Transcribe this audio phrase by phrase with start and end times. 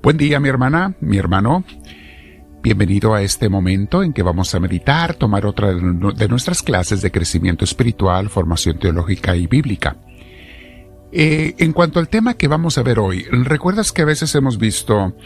[0.00, 1.64] Buen día mi hermana, mi hermano.
[2.62, 7.10] Bienvenido a este momento en que vamos a meditar, tomar otra de nuestras clases de
[7.10, 9.96] crecimiento espiritual, formación teológica y bíblica.
[11.10, 14.56] Eh, en cuanto al tema que vamos a ver hoy, ¿recuerdas que a veces hemos
[14.58, 15.16] visto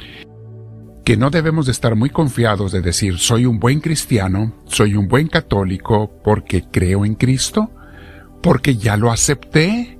[1.04, 5.07] que no debemos de estar muy confiados de decir soy un buen cristiano, soy un
[5.07, 7.70] buen católico porque creo en Cristo,
[8.43, 9.98] porque ya lo acepté,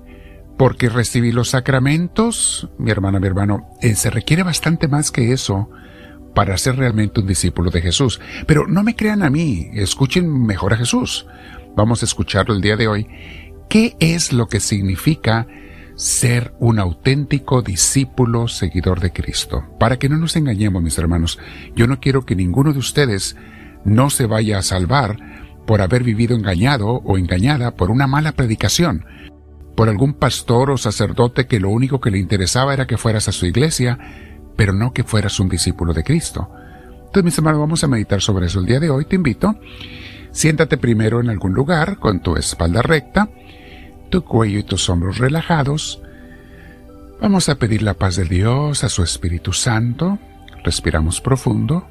[0.63, 2.71] porque recibí los sacramentos?
[2.79, 5.69] Mi hermana, mi hermano, eh, se requiere bastante más que eso
[6.37, 8.21] para ser realmente un discípulo de Jesús.
[8.47, 11.27] Pero no me crean a mí, escuchen mejor a Jesús.
[11.75, 13.09] Vamos a escucharlo el día de hoy.
[13.69, 15.49] ¿Qué es lo que significa
[15.97, 19.65] ser un auténtico discípulo seguidor de Cristo?
[19.81, 21.41] Para que no nos engañemos, mis hermanos,
[21.75, 23.35] yo no quiero que ninguno de ustedes
[23.85, 25.17] no se vaya a salvar
[25.67, 29.05] por haber vivido engañado o engañada por una mala predicación,
[29.77, 33.33] por algún pastor o sacerdote que lo único que le interesaba era que fueras a
[33.33, 33.99] su iglesia,
[34.57, 36.51] pero no que fueras un discípulo de Cristo.
[36.99, 39.05] Entonces, mis hermanos, vamos a meditar sobre eso el día de hoy.
[39.05, 39.55] Te invito.
[40.31, 43.29] Siéntate primero en algún lugar con tu espalda recta,
[44.09, 46.03] tu cuello y tus hombros relajados.
[47.21, 50.19] Vamos a pedir la paz de Dios a su Espíritu Santo.
[50.65, 51.87] Respiramos profundo.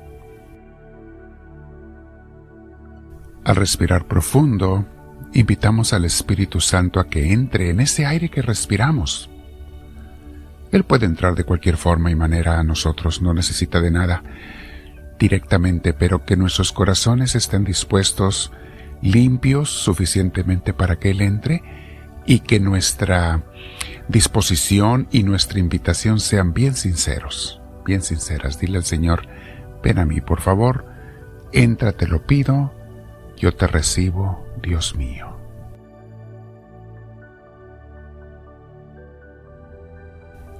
[3.43, 4.85] Al respirar profundo,
[5.33, 9.29] invitamos al Espíritu Santo a que entre en ese aire que respiramos.
[10.71, 14.23] Él puede entrar de cualquier forma y manera a nosotros, no necesita de nada
[15.19, 18.51] directamente, pero que nuestros corazones estén dispuestos,
[19.01, 21.61] limpios suficientemente para que Él entre
[22.25, 23.43] y que nuestra
[24.07, 28.59] disposición y nuestra invitación sean bien sinceros, bien sinceras.
[28.59, 29.27] Dile al Señor,
[29.83, 30.85] ven a mí, por favor,
[31.51, 32.73] entra, te lo pido,
[33.37, 35.37] yo te recibo, Dios mío.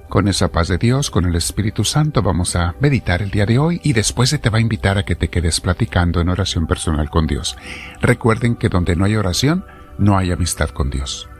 [0.08, 3.58] Con esa paz de Dios, con el Espíritu Santo, vamos a meditar el día de
[3.58, 6.66] hoy y después se te va a invitar a que te quedes platicando en oración
[6.66, 7.56] personal con Dios.
[8.02, 9.64] Recuerden que donde no hay oración,
[9.96, 11.30] no hay amistad con Dios.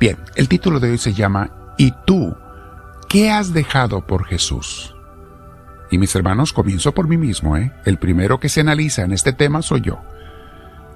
[0.00, 2.34] Bien, el título de hoy se llama ¿Y tú
[3.06, 4.94] qué has dejado por Jesús?
[5.90, 7.70] Y mis hermanos, comienzo por mí mismo, ¿eh?
[7.84, 10.00] El primero que se analiza en este tema soy yo.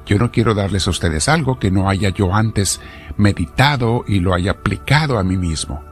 [0.07, 2.81] Yo no quiero darles a ustedes algo que no haya yo antes
[3.17, 5.85] meditado y lo haya aplicado a mí mismo.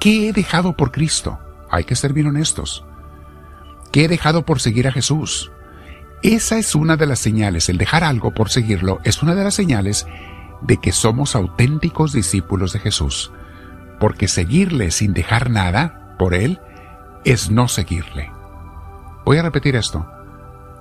[0.00, 1.38] ¿Qué he dejado por Cristo?
[1.70, 2.84] Hay que ser bien honestos.
[3.92, 5.52] ¿Qué he dejado por seguir a Jesús?
[6.22, 9.54] Esa es una de las señales, el dejar algo por seguirlo es una de las
[9.54, 10.06] señales
[10.62, 13.32] de que somos auténticos discípulos de Jesús,
[14.00, 16.60] porque seguirle sin dejar nada por Él
[17.24, 18.30] es no seguirle.
[19.24, 20.06] Voy a repetir esto.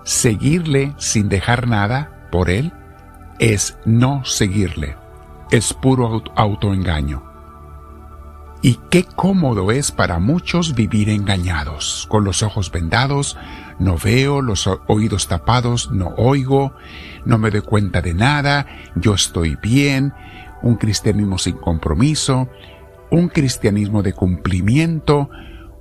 [0.04, 2.74] Seguirle sin dejar nada por Él
[3.40, 4.96] es no seguirle.
[5.52, 7.32] Es puro autoengaño.
[8.64, 13.36] Y qué cómodo es para muchos vivir engañados, con los ojos vendados,
[13.80, 16.76] no veo, los oídos tapados, no oigo,
[17.26, 20.14] no me doy cuenta de nada, yo estoy bien,
[20.62, 22.50] un cristianismo sin compromiso,
[23.10, 25.32] un cristianismo de cumplimiento,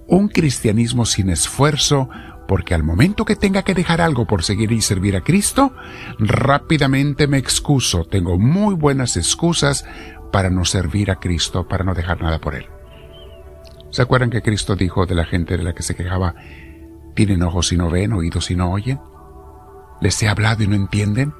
[0.06, 2.08] un cristianismo sin esfuerzo,
[2.50, 5.72] porque al momento que tenga que dejar algo por seguir y servir a Cristo,
[6.18, 9.84] rápidamente me excuso, tengo muy buenas excusas
[10.32, 12.66] para no servir a Cristo, para no dejar nada por Él.
[13.90, 16.34] ¿Se acuerdan que Cristo dijo de la gente de la que se quejaba,
[17.14, 18.98] tienen ojos y no ven, oídos y no oyen?
[20.00, 21.32] ¿Les he hablado y no entienden?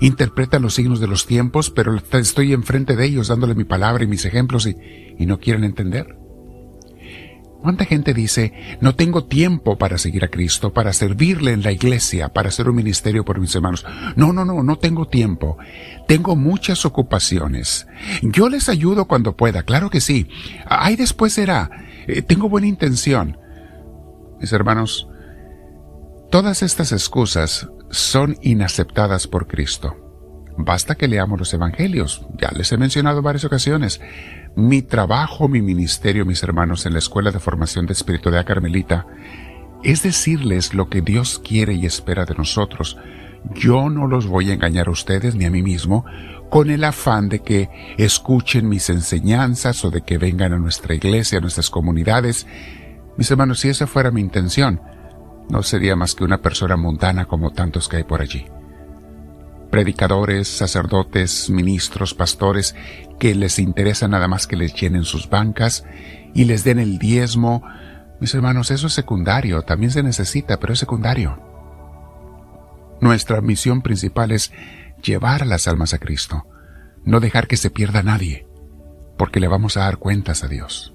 [0.00, 4.06] Interpretan los signos de los tiempos, pero estoy enfrente de ellos dándole mi palabra y
[4.06, 4.76] mis ejemplos y,
[5.18, 6.21] y no quieren entender.
[7.62, 12.30] ¿Cuánta gente dice, no tengo tiempo para seguir a Cristo, para servirle en la iglesia,
[12.30, 13.86] para hacer un ministerio por mis hermanos?
[14.16, 15.58] No, no, no, no tengo tiempo.
[16.08, 17.86] Tengo muchas ocupaciones.
[18.22, 20.28] Yo les ayudo cuando pueda, claro que sí.
[20.66, 21.70] Ahí después será.
[22.08, 23.38] Eh, tengo buena intención.
[24.40, 25.08] Mis hermanos,
[26.32, 29.96] todas estas excusas son inaceptadas por Cristo.
[30.58, 32.26] Basta que leamos los evangelios.
[32.38, 34.00] Ya les he mencionado en varias ocasiones.
[34.54, 39.06] Mi trabajo, mi ministerio, mis hermanos, en la Escuela de Formación de Espiritualidad Carmelita,
[39.82, 42.98] es decirles lo que Dios quiere y espera de nosotros.
[43.54, 46.04] Yo no los voy a engañar a ustedes ni a mí mismo
[46.50, 51.38] con el afán de que escuchen mis enseñanzas o de que vengan a nuestra iglesia,
[51.38, 52.46] a nuestras comunidades.
[53.16, 54.82] Mis hermanos, si esa fuera mi intención,
[55.48, 58.44] no sería más que una persona mundana como tantos que hay por allí
[59.72, 62.76] predicadores, sacerdotes, ministros, pastores,
[63.18, 65.84] que les interesa nada más que les llenen sus bancas
[66.34, 67.64] y les den el diezmo.
[68.20, 71.40] Mis hermanos, eso es secundario, también se necesita, pero es secundario.
[73.00, 74.52] Nuestra misión principal es
[75.02, 76.46] llevar a las almas a Cristo,
[77.04, 78.46] no dejar que se pierda nadie,
[79.16, 80.92] porque le vamos a dar cuentas a Dios.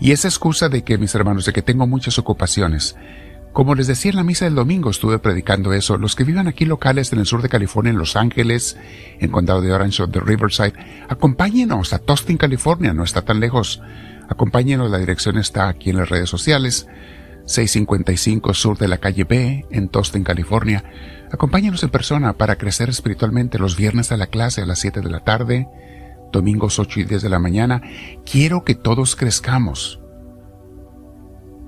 [0.00, 2.96] Y esa excusa de que, mis hermanos, de que tengo muchas ocupaciones,
[3.56, 5.96] como les decía en la misa del domingo, estuve predicando eso.
[5.96, 8.76] Los que vivan aquí locales en el sur de California, en Los Ángeles,
[9.18, 10.74] en condado de Orange o de Riverside,
[11.08, 13.80] acompáñenos a Tostin, California, no está tan lejos.
[14.28, 16.86] Acompáñenos, la dirección está aquí en las redes sociales.
[17.46, 20.84] 655 sur de la calle B, en Tostin, California.
[21.32, 25.08] Acompáñenos en persona para crecer espiritualmente los viernes a la clase a las 7 de
[25.08, 25.66] la tarde,
[26.30, 27.80] domingos 8 y 10 de la mañana.
[28.30, 29.98] Quiero que todos crezcamos.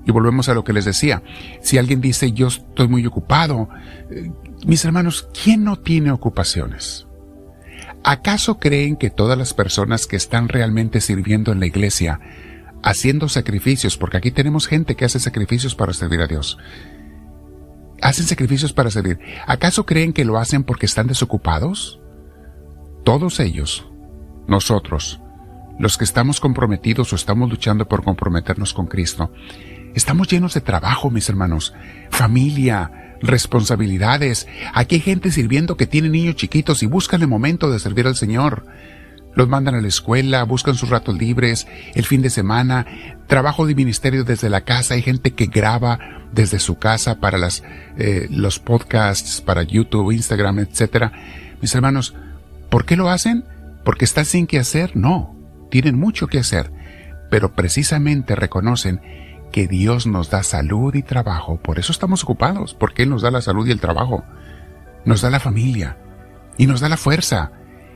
[0.05, 1.21] Y volvemos a lo que les decía.
[1.61, 3.69] Si alguien dice yo estoy muy ocupado,
[4.09, 4.31] eh,
[4.65, 7.07] mis hermanos, ¿quién no tiene ocupaciones?
[8.03, 12.19] ¿Acaso creen que todas las personas que están realmente sirviendo en la iglesia,
[12.81, 16.57] haciendo sacrificios, porque aquí tenemos gente que hace sacrificios para servir a Dios,
[18.01, 21.99] hacen sacrificios para servir, ¿acaso creen que lo hacen porque están desocupados?
[23.03, 23.85] Todos ellos,
[24.47, 25.19] nosotros,
[25.77, 29.31] los que estamos comprometidos o estamos luchando por comprometernos con Cristo,
[29.95, 31.73] Estamos llenos de trabajo, mis hermanos,
[32.09, 32.91] familia,
[33.21, 34.47] responsabilidades.
[34.73, 38.15] Aquí hay gente sirviendo que tiene niños chiquitos y buscan el momento de servir al
[38.15, 38.65] Señor.
[39.35, 42.85] Los mandan a la escuela, buscan sus ratos libres, el fin de semana,
[43.27, 45.99] trabajo de ministerio desde la casa, hay gente que graba
[46.31, 47.63] desde su casa para las,
[47.97, 51.11] eh, los podcasts, para YouTube, Instagram, etc.
[51.61, 52.15] Mis hermanos,
[52.69, 53.45] ¿por qué lo hacen?
[53.85, 54.95] ¿Porque están sin qué hacer?
[54.97, 55.35] No,
[55.69, 56.71] tienen mucho que hacer,
[57.29, 58.99] pero precisamente reconocen
[59.51, 63.31] que Dios nos da salud y trabajo, por eso estamos ocupados, porque Él nos da
[63.31, 64.23] la salud y el trabajo,
[65.05, 65.97] nos da la familia
[66.57, 67.51] y nos da la fuerza.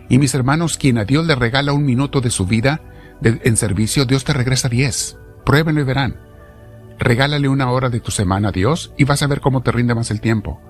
[0.09, 2.81] Y mis hermanos, quien a Dios le regala un minuto de su vida
[3.21, 5.17] en servicio, Dios te regresa diez.
[5.45, 6.19] Pruébenlo y verán.
[6.99, 9.95] Regálale una hora de tu semana a Dios y vas a ver cómo te rinde
[9.95, 10.61] más el tiempo.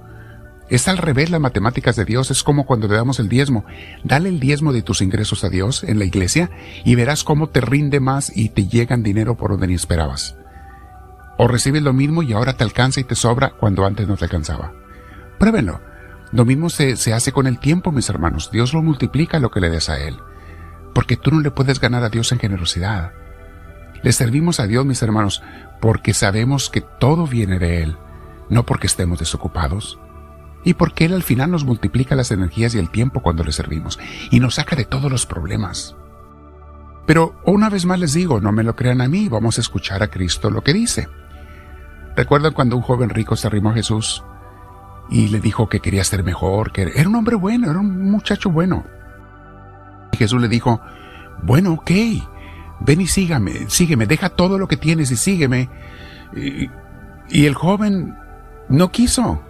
[0.69, 3.65] Es al revés las matemáticas de Dios, es como cuando le damos el diezmo.
[4.03, 6.50] Dale el diezmo de tus ingresos a Dios en la iglesia
[6.85, 10.35] y verás cómo te rinde más y te llegan dinero por donde ni esperabas.
[11.38, 14.25] O recibes lo mismo y ahora te alcanza y te sobra cuando antes no te
[14.25, 14.74] alcanzaba.
[15.39, 15.81] Pruébenlo.
[16.31, 18.50] Lo mismo se, se hace con el tiempo, mis hermanos.
[18.51, 20.18] Dios lo multiplica lo que le des a Él.
[20.94, 23.13] Porque tú no le puedes ganar a Dios en generosidad.
[24.03, 25.41] Le servimos a Dios, mis hermanos,
[25.80, 27.97] porque sabemos que todo viene de Él,
[28.50, 29.97] no porque estemos desocupados.
[30.65, 34.00] Y porque Él al final nos multiplica las energías y el tiempo cuando le servimos,
[34.30, 35.95] y nos saca de todos los problemas.
[37.06, 40.03] Pero una vez más les digo, no me lo crean a mí, vamos a escuchar
[40.03, 41.07] a Cristo lo que dice.
[42.15, 44.24] ¿Recuerdan cuando un joven rico se arrimó a Jesús
[45.10, 48.51] y le dijo que quería ser mejor, que era un hombre bueno, era un muchacho
[48.51, 48.86] bueno?
[50.12, 50.80] Y Jesús le dijo,
[51.42, 51.92] bueno, ok,
[52.81, 55.69] ven y sígame, sígueme, deja todo lo que tienes y sígueme.
[56.36, 56.69] Y,
[57.30, 58.16] y el joven
[58.69, 59.42] no quiso.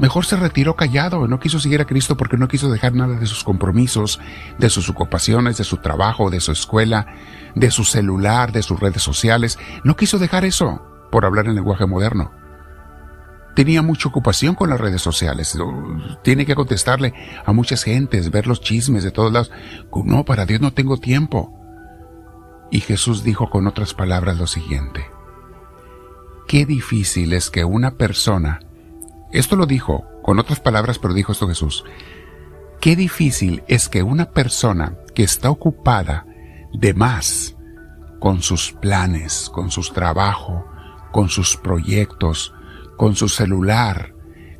[0.00, 3.26] Mejor se retiró callado, no quiso seguir a Cristo porque no quiso dejar nada de
[3.26, 4.18] sus compromisos,
[4.58, 7.06] de sus ocupaciones, de su trabajo, de su escuela,
[7.54, 9.58] de su celular, de sus redes sociales.
[9.84, 12.32] No quiso dejar eso por hablar en lenguaje moderno.
[13.54, 15.58] Tenía mucha ocupación con las redes sociales.
[16.22, 17.14] Tiene que contestarle
[17.44, 19.50] a muchas gentes, ver los chismes de todos lados.
[20.04, 21.52] No, para Dios no tengo tiempo.
[22.70, 25.04] Y Jesús dijo con otras palabras lo siguiente.
[26.46, 28.60] Qué difícil es que una persona,
[29.32, 31.84] esto lo dijo con otras palabras, pero dijo esto Jesús,
[32.80, 36.26] qué difícil es que una persona que está ocupada
[36.72, 37.56] de más
[38.20, 40.64] con sus planes, con sus trabajos,
[41.12, 42.54] con sus proyectos,
[42.96, 44.14] con su celular,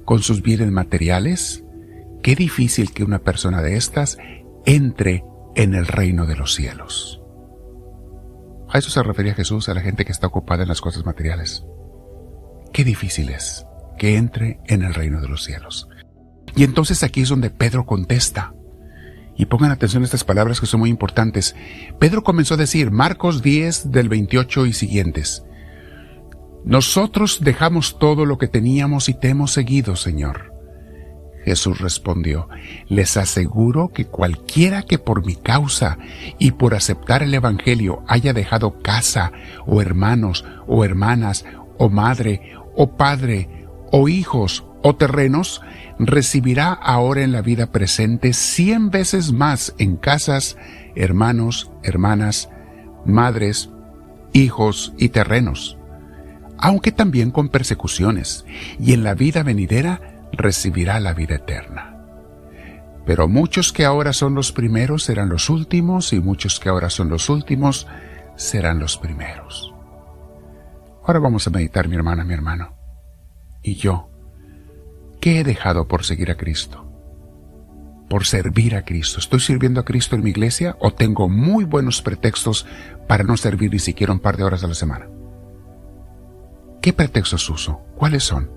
[0.05, 1.65] con sus bienes materiales,
[2.23, 4.19] qué difícil que una persona de estas
[4.67, 7.21] entre en el reino de los cielos.
[8.69, 11.65] A eso se refería Jesús a la gente que está ocupada en las cosas materiales.
[12.73, 13.67] Qué difícil es
[13.99, 15.89] que entre en el reino de los cielos.
[16.57, 18.55] Y entonces aquí es donde Pedro contesta.
[19.37, 21.57] Y pongan atención a estas palabras que son muy importantes.
[21.99, 25.45] Pedro comenzó a decir, Marcos 10 del 28 y siguientes,
[26.65, 30.51] nosotros dejamos todo lo que teníamos y te hemos seguido, Señor.
[31.45, 32.49] Jesús respondió,
[32.89, 35.97] les aseguro que cualquiera que por mi causa
[36.39, 39.33] y por aceptar el Evangelio haya dejado casa,
[39.67, 41.47] o hermanos, o hermanas,
[41.79, 42.43] o madre,
[42.77, 45.63] o padre, o hijos, o terrenos,
[45.99, 50.59] recibirá ahora en la vida presente cien veces más en casas,
[50.95, 52.51] hermanos, hermanas,
[53.07, 53.71] madres,
[54.35, 55.80] hijos y terrenos
[56.61, 58.45] aunque también con persecuciones,
[58.79, 61.97] y en la vida venidera recibirá la vida eterna.
[63.07, 67.09] Pero muchos que ahora son los primeros serán los últimos, y muchos que ahora son
[67.09, 67.87] los últimos
[68.37, 69.75] serán los primeros.
[71.05, 72.77] Ahora vamos a meditar, mi hermana, mi hermano.
[73.63, 74.09] ¿Y yo?
[75.21, 76.91] ¿Qué he dejado por seguir a Cristo?
[78.11, 79.21] por servir a Cristo.
[79.21, 82.67] ¿Estoy sirviendo a Cristo en mi iglesia o tengo muy buenos pretextos
[83.07, 85.07] para no servir ni siquiera un par de horas a la semana?
[86.81, 87.83] ¿Qué pretextos uso?
[87.97, 88.51] ¿Cuáles son?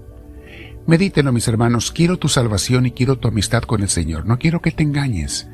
[0.87, 1.91] Medítenlo, mis hermanos.
[1.91, 4.25] Quiero tu salvación y quiero tu amistad con el Señor.
[4.25, 5.49] No quiero que te engañes.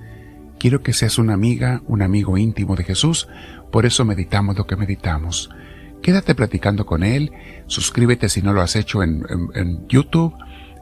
[0.60, 3.28] Quiero que seas una amiga, un amigo íntimo de Jesús.
[3.72, 5.50] Por eso meditamos lo que meditamos.
[6.04, 7.32] Quédate platicando con Él.
[7.66, 10.36] Suscríbete si no lo has hecho en, en YouTube.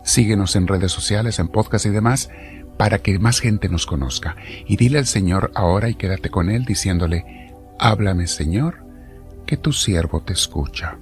[0.03, 2.29] Síguenos en redes sociales, en podcast y demás,
[2.77, 4.35] para que más gente nos conozca.
[4.65, 8.85] Y dile al Señor ahora y quédate con Él diciéndole, háblame Señor,
[9.45, 10.97] que tu siervo te escucha.